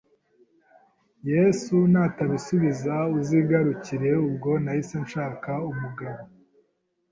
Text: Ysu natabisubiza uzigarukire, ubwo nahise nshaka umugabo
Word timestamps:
Ysu 1.39 1.77
natabisubiza 1.91 2.95
uzigarukire, 3.17 4.09
ubwo 4.27 4.51
nahise 4.63 4.95
nshaka 5.05 5.51
umugabo 5.71 6.21